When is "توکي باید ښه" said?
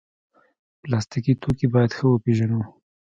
1.41-2.05